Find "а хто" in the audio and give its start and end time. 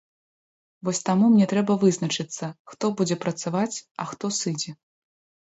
4.01-4.33